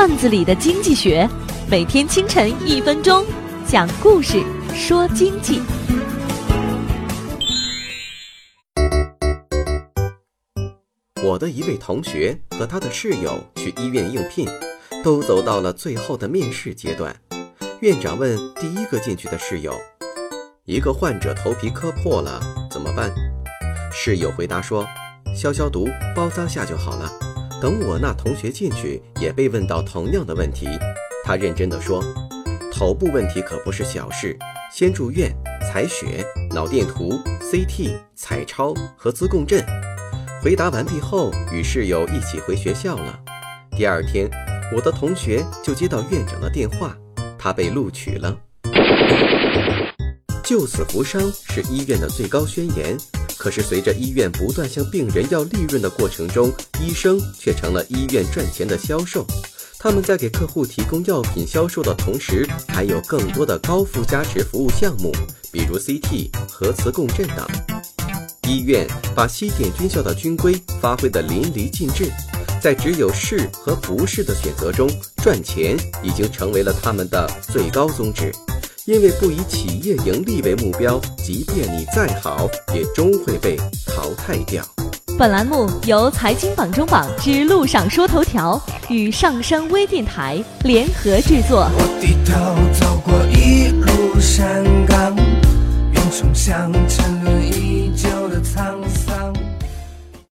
[0.00, 1.28] 段子里的经济学，
[1.70, 3.22] 每天清晨一分钟，
[3.66, 4.42] 讲故事
[4.74, 5.60] 说经济。
[11.22, 14.48] 我的一位同学和他的室友去医院应聘，
[15.04, 17.14] 都走到了最后的面试阶段。
[17.80, 19.78] 院长问第一个进去的室友
[20.64, 22.40] ：“一个患者头皮磕破了，
[22.70, 23.12] 怎么办？”
[23.92, 24.86] 室友回答说
[25.36, 25.86] ：“消消毒，
[26.16, 27.12] 包扎下就好了。”
[27.60, 30.66] 等我那同学进去，也被问到同样的问题。
[31.22, 32.02] 他认真地说
[32.72, 34.36] ：“头部问题可不是小事，
[34.72, 35.30] 先住院，
[35.70, 39.62] 采血、脑电图、CT、彩超、核磁共振。”
[40.42, 43.20] 回答完毕后，与室友一起回学校了。
[43.76, 44.30] 第二天，
[44.74, 46.96] 我的同学就接到院长的电话，
[47.38, 48.34] 他被录取了。
[50.42, 52.96] 救死扶伤是医院的最高宣言。
[53.42, 59.26] 可是，随着医院不断向病人要利润的过程中，医生却成了医院赚钱的销售。
[59.78, 65.10] 他们在给客户提供药品销售的同时，还有更多的高附加值服务项目，
[65.50, 67.48] 比如 CT、核磁共振等。
[68.46, 72.12] 医院把西点军校的军规发挥得淋漓尽致，
[72.60, 74.86] 在只有是和不是的选择中，
[75.22, 78.30] 赚钱已经成为了他们的最高宗旨。
[78.86, 84.64] 因为不以企业盈利为目标，即便你再好，也终会被淘汰掉。
[85.18, 91.68] 本栏目由财经榜中榜之路上说头条与上山微电台联合制作。
[91.74, 92.32] 我低头
[92.80, 95.14] 走过一路山岗，
[95.92, 97.39] 云冲向沉沦已久的沧桑。